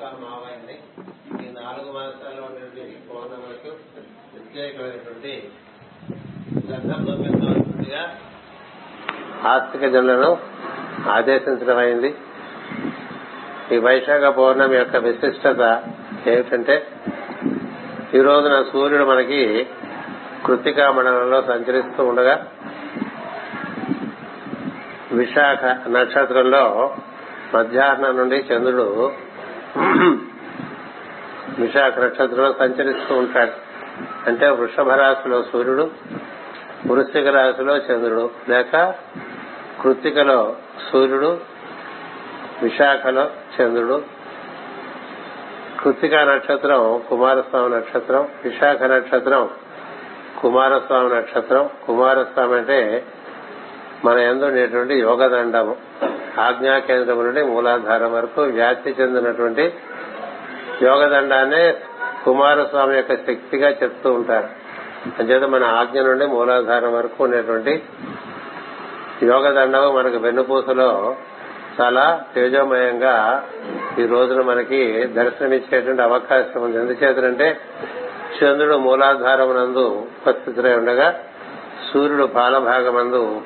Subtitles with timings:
[0.00, 0.74] మాసా మావాయిని
[1.38, 3.70] ఈ నాలుగు మాసాల్లో ఉన్నటువంటి పౌర్ణములకు
[4.32, 5.32] ప్రత్యేకమైనటువంటి
[6.68, 8.02] సందర్భంగా
[9.52, 10.30] ఆస్తిక జనులను
[11.10, 12.10] ఆదేశించడం అయింది
[13.74, 15.62] ఈ వైశాఖ పౌర్ణమి యొక్క విశిష్టత
[16.28, 16.76] ఏమిటంటే
[18.14, 19.42] ఈ రోజున సూర్యుడు మనకి
[20.46, 22.36] కృతికా మండలంలో సంచరిస్తూ ఉండగా
[25.12, 26.64] విశాఖ నక్షత్రంలో
[27.54, 28.86] మధ్యాహ్నం నుండి చంద్రుడు
[31.58, 33.52] విశాఖ నక్షత్రంలో సంచరిస్తూ ఉంటాడు.
[34.26, 35.90] అంటే వృషభ రాశిలో సూర్యుడు
[36.86, 38.30] వృశ్చిక రాశిలో చంద్రుడు.
[38.48, 38.94] లేక
[39.82, 40.56] కృత్తికలో
[40.92, 41.40] సూర్యుడు
[42.62, 43.30] విశాఖలో
[43.60, 44.02] చంద్రుడు.
[45.80, 49.50] కృత్తిక నక్షత్రం కుమారస్వామి నక్షత్రం విశాఖ నక్షత్రం
[50.42, 51.70] కుమారస్వామి నక్షత్రం.
[51.86, 53.04] కుమారస్వామి అంటే
[54.04, 55.76] మన ఎందుండేటువంటి యోగదండము.
[56.38, 59.72] ఆజ్ఞా కేంద్రం నుండి మూలాధారం వరకు వ్యాప్తి చెందినటువంటి
[60.82, 61.74] యోగదండాన్ని
[62.24, 64.48] కుమారస్వామి యొక్క శక్తిగా చెప్తూ ఉంటారు.
[65.18, 67.82] అంచేత మన ఆజ్ఞ నుండి మూలాధారం వరకు ఉండేటువంటి
[69.22, 71.16] యోగదండము మనకు వెన్నుపూసలో
[71.80, 73.42] చాలా తేజోమయంగా
[73.98, 76.78] ఈ రోజున మనకి దర్శనమిచ్చేటువంటి అవకాశం ఉంది.
[76.78, 77.60] ఎందుచేతంటే
[78.38, 81.20] చంద్రుడు మూలాధారం నందు ఉపస్థితులై ఉండగా
[81.92, 83.40] సూర్యుడు బాలభాగమందు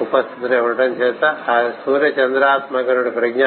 [0.00, 3.46] ఉపస్థితులై ఉండటం చేత ఆ సూర్య చంద్రాత్మకుడి ప్రజ్ఞ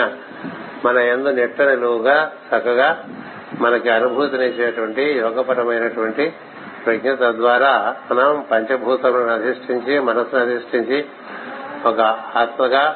[0.86, 3.04] మన ఎందు నెట్ట నిలువుగా చక్కగా
[3.62, 6.34] మనకి అనుభూతినిచ్చేటువంటి యోగపరమైనటువంటి
[6.86, 11.06] ప్రజ్ఞ తద్వారా మనం పంచభూతములను అధిష్ఠించి మనసును అధిష్ఠించి
[11.86, 12.00] ఒక
[12.36, 12.96] ఆత్మగా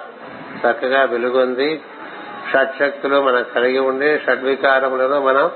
[0.66, 1.82] చక్కగా వెలుగొంది.
[2.54, 5.52] షట్శక్తులు మనం కలిగి ఉండి షడ్వికారములను మనం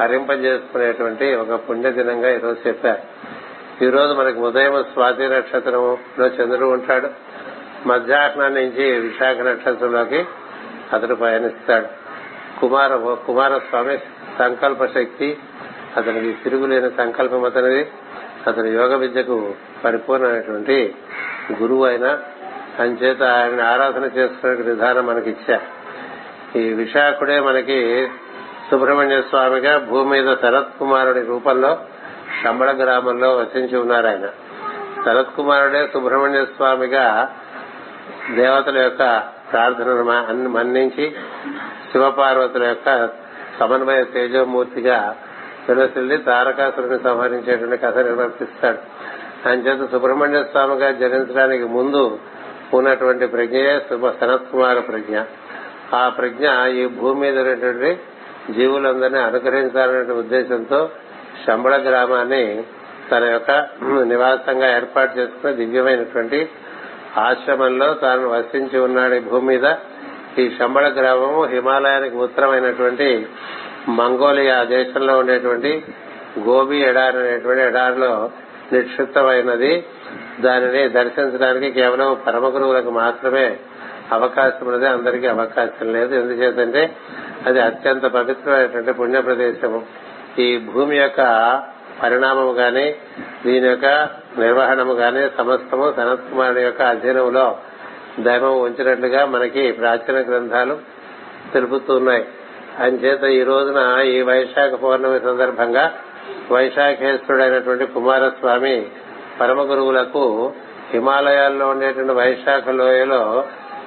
[0.00, 3.02] హరింపజేసుకునేటువంటి ఒక పుణ్యదినంగా ఈరోజు చెప్పారు.
[3.84, 7.27] ఈ రోజు మనకి ఉదయం స్వాతి నక్షత్రంలో చంద్రుడు ఉంటాడు.
[7.86, 10.26] మధ్యాహ్నం నుంచి విశాఖ నక్షత్రంలోకి
[10.92, 11.86] అతడు పయనిస్తాడు
[12.60, 13.98] కుమార కుమారస్వామి
[14.38, 15.38] సంకల్ప శక్తి
[15.96, 17.90] అతనికి తిరుగులేని సంకల్పం అతనిది.
[18.46, 20.94] అతని యోగ విద్యకు పరిపూర్ణమైనటువంటి
[21.62, 22.18] గురువు అయినా
[22.78, 25.60] అంచేత ఆయన ఆరాధన చేసుకునే విధానం మనకి ఇచ్చా
[26.56, 28.08] ఈ విశాఖుడే మనకి
[28.70, 31.78] సుబ్రహ్మణ్య స్వామిగా భూమి మీద శరత్ కుమారుడి రూపంలో
[32.42, 34.26] శంబళ గ్రామంలో వసించి ఉన్నారు ఆయన
[35.04, 37.34] శరత్ కుమారుడే సుబ్రహ్మణ్య స్వామిగా
[38.34, 41.16] దేవతల యొక్క ప్రార్థనను మన్నించి
[41.92, 43.10] శివపార్వతుల యొక్క
[43.60, 45.16] సమన్వయ తేజోమూర్తిగా
[45.68, 48.78] వెలసిల్లి తారకాసురుని సంహరించేటువంటి కథ నిర్వర్తిస్తాడు.
[49.48, 52.18] ఆయన చేత సుబ్రహ్మణ్య స్వామిగా జరించడానికి ముందు
[52.74, 53.80] ఉన్నటువంటి ప్రజ్ఞయే
[54.20, 55.20] సనత్ కుమార ప్రజ్ఞ.
[55.94, 58.00] ఆ ప్రజ్ఞ ఈ భూమి మీద ఉన్నటువంటి
[58.52, 60.90] జీవులందరినీ అనుగ్రహించాలనే ఉద్దేశంతో
[61.46, 62.62] శంబళ గ్రామాన్ని
[63.10, 63.50] తన యొక్క
[64.02, 66.48] నివాసంగా ఏర్పాటు చేసుకున్న దివ్యమైనటువంటి
[67.18, 69.74] ఆశ్రమంలో తాను వసించి ఉన్నాడు ఈ భూమి మీద.
[70.38, 73.26] ఈ శంబళ గ్రామము హిమాలయానికి ఉత్తరమైనటువంటి
[73.88, 75.84] మంగోలియా దేశంలో ఉండేటువంటి
[76.38, 78.30] గోబీ ఎడారి అనేటువంటి ఎడారిలో
[78.72, 79.84] నిక్షిప్తమైనది.
[80.40, 83.56] దానిని దర్శించడానికి కేవలం పరమ గురువులకు మాత్రమే
[84.12, 86.14] అవకాశం ఉన్నది అందరికీ అవకాశం లేదు.
[86.14, 86.96] ఎందుచేతంటే
[87.46, 89.82] అది అత్యంత పవిత్రమైనటువంటి పుణ్య ప్రదేశము
[90.38, 91.20] ఈ భూమి యొక్క
[92.02, 92.86] పరిణామము గాని
[93.46, 93.86] దీని యొక్క
[94.38, 97.46] నిర్వహణము గాని సమస్తము సనత్ కుమారుడు యొక్క అధీనంలో
[98.20, 100.76] దైవం ఉంచినట్లుగా మనకి ప్రాచీన గ్రంథాలు
[101.52, 102.24] తెలుపుతున్నాయి
[102.80, 105.84] అంచేత ఈ రోజున ఈ వైశాఖ పౌర్ణమి సందర్భంగా
[106.50, 108.86] వైశాఖేశ్వరుడైనటువంటి కుమారస్వామి
[109.40, 110.52] పరమ గురువులకు
[110.90, 113.44] హిమాలయాల్లో ఉండేటువంటి వైశాఖ లోయలో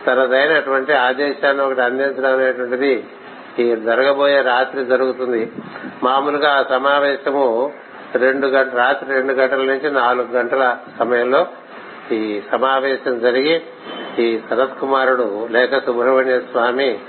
[0.08, 2.94] తనదైనటువంటి ఆదేశాన్ని ఒకటి అందించడం అనేటువంటిది
[3.60, 5.52] ఈ జరగబోయే రాత్రి జరుగుతుంది.
[6.04, 7.72] మామూలుగా ఆ సమావేశము
[8.16, 11.48] రెండు గంటల రాత్రి రెండు గంటల నుంచి నాలుగు గంటల సమయంలో
[12.12, 13.62] ఈ సమావేశం జరిగి
[14.20, 17.00] ఈ శరత్ కుమారుడు లేక సుబ్రహ్మణ్య స్వామి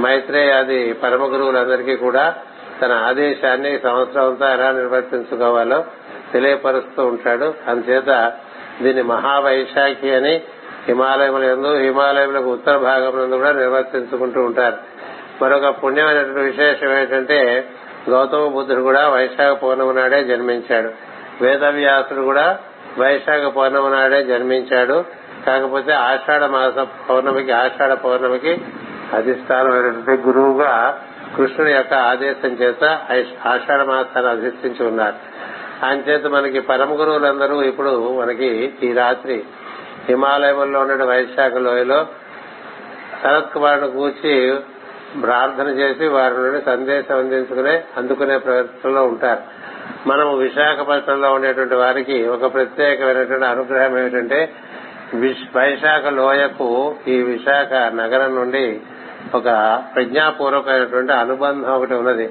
[0.00, 2.34] మైత్రేయాది పరమ గురువులందరికీ కూడా
[2.82, 5.84] తన ఆదేశాన్ని సంవత్సరం అంతా ఎలా నిర్వర్తించుకోవాలో
[6.32, 7.54] తెలియపరుస్తూ ఉంటాడు.
[7.68, 8.32] అందుచేత
[8.82, 10.42] దీన్ని మహావైశాఖి అని
[10.86, 14.76] హిమాలయముల ఎందు హిమాలయములకు ఉత్తర భాగంలో కూడా నిర్వర్తించుకుంటూ ఉంటారు.
[15.42, 17.64] మరొక పుణ్యమైనటువంటి విశేషం ఏంటంటే
[18.10, 20.90] గౌతమ బుద్ధుడు కూడా వైశాఖ పౌర్ణమి నాడే జన్మించాడు.
[21.40, 22.58] వేదవ్యాసుడు కూడా
[22.98, 25.04] వైశాఖ పౌర్ణమి నాడే జన్మించాడు.
[25.46, 28.60] కాకపోతే ఆషాఢ మాస పౌర్ణమికి ఆషాఢ పౌర్ణమికి
[29.12, 31.02] అధిష్టానమైనటువంటి గురువుగా
[31.36, 32.84] కృష్ణుని యొక్క ఆదేశం చేత
[33.46, 35.16] ఆషాఢ మాసాన్ని అధిష్ఠించి ఉన్నారు.
[35.86, 39.44] ఆయన చేత మనకి పరమ గురువులందరూ ఇప్పుడు మనకి ఈ రాత్రి
[40.08, 42.06] హిమాలయంలో ఉన్న వైశాఖ లోయలో
[43.22, 44.54] శరత్ కుమారుని కూర్చి
[45.22, 49.40] ప్రార్థన చేసి వారి నుండి సందేశం అందించుకునే అందుకునే ప్రయత్నంలో ఉంటారు.
[50.06, 54.52] మనము విశాఖపట్నంలో ఉండేటువంటి వారికి ఒక ప్రత్యేకమైనటువంటి అనుగ్రహం ఏమిటంటే
[55.56, 58.80] వైశాఖ లోయకు ఈ విశాఖ నగరం నుండి
[59.34, 59.44] ఒక
[59.94, 62.30] ప్రజ్ఞాపూర్వకమైనటువంటి అనుబంధం ఒకటి ఉన్నది.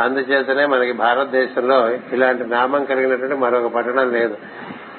[0.00, 4.36] అందుచేతనే మనకి భారతదేశంలో ఇలాంటి నామం కలిగినటువంటి మరొక పట్టణం లేదు.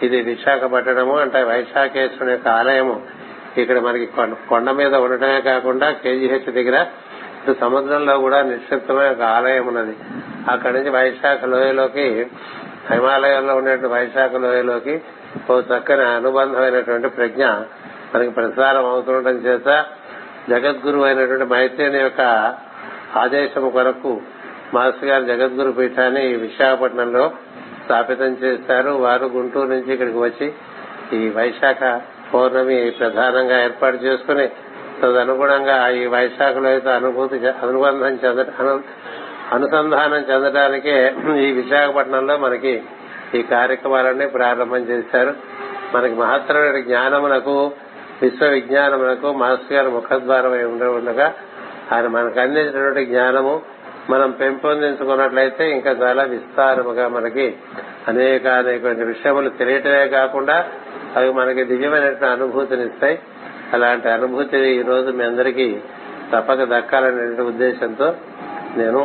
[0.04, 3.02] ఇది విశాఖపట్టణము అంటే వైశాఖేశ్వరుని యొక్క ఆలయము.
[3.58, 4.06] ఇక్కడ మనకి
[4.50, 6.86] కొండ మీద ఉండటమే కాకుండా కేజీహెచ్ దగ్గర
[7.44, 9.96] ఇటు సముద్రంలో కూడా నిక్షిప్తమైన ఒక ఆలయం ఉన్నది.
[10.50, 12.28] అక్కడి నుంచి వైశాఖ లోయలోకి
[12.92, 15.02] హిమాలయాల్లో ఉన్నటువంటి వైశాఖ లోయలోకి
[15.52, 17.46] ఓ చక్కని అనుబంధమైనటువంటి ప్రజ్ఞ
[18.16, 19.86] మనకి ప్రసారం అవుతుండటం చేత
[20.50, 22.22] జగద్గురు అయినటువంటి మైత్రేని యొక్క
[23.16, 24.22] ఆదేశం కొరకు
[24.74, 27.32] మాస్టర్ గారు జగద్గురు పీఠాన్ని విశాఖపట్నంలో
[27.86, 28.90] స్థాపితం చేశారు.
[28.90, 30.54] వారు గుంటూరు నుంచి ఇక్కడికి వచ్చి
[31.14, 32.02] ఈ వైశాఖ
[32.34, 34.50] పౌర్ణమి ప్రధానంగా ఏర్పాటు చేసుకుని
[35.04, 38.40] తదనుగుణంగా ఈ వైశాఖలో అయితే అనుభూతి అనుబంధం చెంద
[39.52, 42.84] అనుసంధానం చెందడానికే ఈ విశాఖపట్నంలో మనకి
[43.36, 45.34] ఈ కార్యక్రమాలన్నీ ప్రారంభం చేశారు.
[45.94, 47.72] మనకి మహత్తరమైన జ్ఞానమునకు
[48.22, 50.52] విశ్వ విజ్ఞానమునకు మాస్టర్ గారు ముఖద్వారం
[50.96, 51.34] ఉండగా
[51.92, 53.62] ఆయన మనకు అందించినటువంటి జ్ఞానము
[54.10, 57.56] మనం పెంపొందించుకున్నట్లయితే ఇంకా చాలా విస్తారముగా మనకి
[58.08, 60.68] అనేక అనేక విషయములు తెలియటమే కాకుండా
[61.16, 63.20] అవి మనకి దివ్యమైనటువంటి అనుభూతినిస్తాయి.
[63.74, 65.78] అలాంటి అనుభూతి ఈ రోజు మీ అందరికీ
[66.34, 68.14] తప్పక దక్కాలనే ఉద్దేశంతో
[68.78, 69.00] నేను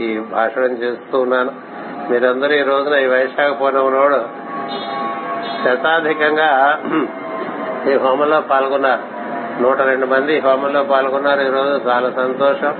[0.00, 1.52] ఈ భాషణం చేస్తూ ఉన్నాను.
[2.10, 4.20] మీరందరూ ఈ రోజున ఈ వైశాఖ పూర్ణం నాడు
[5.64, 6.50] శతాధికంగా
[7.90, 9.04] ఈ హోమంలో పాల్గొన్నారు.
[9.62, 11.40] నూట రెండు మంది హోమంలో పాల్గొన్నారు.
[11.40, 12.74] ఈ రోజు చాలా సంతోషం.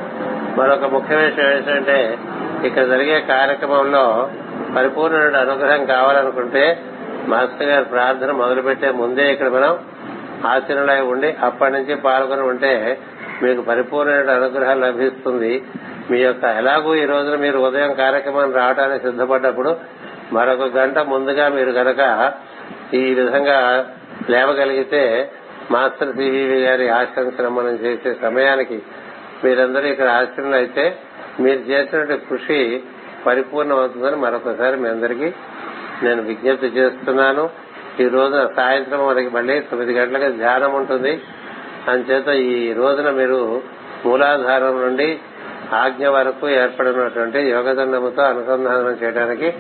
[0.58, 2.18] మరొక ముఖ్య విషయం ఏంటంటే
[2.64, 4.30] ఇక్కడ జరిగే కార్యక్రమంలో
[4.76, 6.82] పరిపూర్ణ అనుగ్రహం కావాలనుకుంటే
[7.26, 9.78] మాస్టర్ గారి ప్రార్థన మొదలుపెట్టే ముందే ఇక్కడ మనం
[10.46, 12.72] ఆచరణలై ఉండి అప్పటి నుంచి పాల్గొని ఉంటే
[13.42, 15.62] మీకు పరిపూర్ణమైన అనుగ్రహం లభిస్తుంది.
[16.10, 19.76] మీ యొక్క ఎలాగూ ఈ రోజున మీరు ఉదయం కార్యక్రమం రావడానికి సిద్ధపడ్డప్పుడు
[20.32, 22.32] మరొక గంట ముందుగా మీరు గనక
[22.94, 23.58] ఈ విధంగా
[24.30, 25.32] లేవగలిగితే
[25.70, 28.82] మాస్టర్ సివివి గారి ఆశ్రమం మనం చేసే సమయానికి
[29.44, 30.84] మీరందరూ ఇక్కడ ఆశ్రమంలో అయితే
[31.40, 32.82] మీరు చేసినటువంటి కృషి
[33.26, 35.32] పరిపూర్ణమవుతుందని మరొకసారి మీ అందరికీ
[36.02, 37.50] నేను విజ్ఞప్తి చేస్తున్నాను.
[38.00, 41.12] ఈ రోజున సాయంత్రం మనకి మళ్ళీ తొమ్మిది గంటలకు ధ్యానం ఉంటుంది.
[41.88, 43.60] అంచేత ఈ రోజున మీరు
[44.06, 45.18] మూలాధారం నుండి
[45.74, 49.54] ఆజ్ఞ వరకు ఏర్పడినటువంటి యోగదండముతో అనుసంధానం చేయడానికి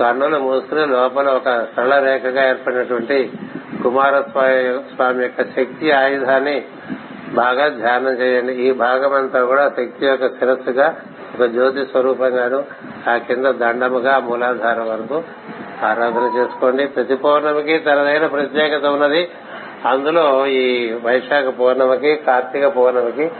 [0.00, 3.32] కన్నులు మూసుకుని లోపల ఒక సరళ రేఖగా ఏర్పడినటువంటి
[3.82, 6.64] కుమారస్వామి యొక్క శక్తి ఆయుధాన్ని
[7.34, 8.52] బాగా ధ్యానం చేయండి.
[8.52, 10.96] ఈ భాగం అంతా కూడా శక్తి యొక్క శిరస్సుగా
[11.34, 12.64] ఒక జ్యోతి స్వరూపంగాను
[13.10, 15.22] ఆ కింద దండముగా మూలాధారం వరకు
[15.82, 16.86] ఆరాధన చేసుకోండి.
[16.86, 19.28] ప్రతి పౌర్ణమికి తనదైన ప్రత్యేకత ఉన్నది.
[19.86, 23.30] అందులో ఈ వైశాఖ పౌర్ణమికి కార్తీక పౌర్ణమికి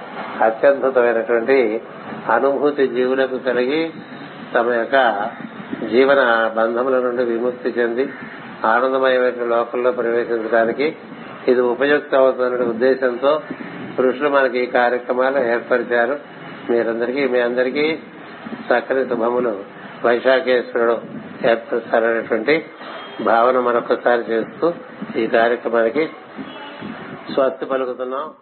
[0.43, 1.81] అత్యద్భుతమైనటువంటి
[2.31, 3.91] అనుభూతి జీవులకు కలిగి
[4.55, 5.29] తమ యొక్క
[5.91, 8.09] జీవన బంధముల నుండి విముక్తి చెంది
[8.65, 10.97] ఆనందమయమైన లోకంలో ప్రవేశించడానికి
[11.49, 13.43] ఇది ఉపయుక్త అవుతున్న ఉద్దేశంతో
[13.99, 16.19] పురుషులు మనకి ఈ కార్యక్రమాలు ఏర్పరిచారు.
[16.71, 17.99] మీరందరికీ మీ అందరికీ
[18.55, 19.61] చక్కని శుభములు.
[20.05, 21.18] వైశాఖేశ్వరుడు.
[21.47, 22.67] ఏర్పరుస్తారనేటువంటి
[23.21, 24.73] భావన మరొకసారి చేస్తూ
[25.17, 26.09] ఈ కార్యక్రమానికి
[27.35, 28.35] స్వస్తి పలుకుతున్నాం.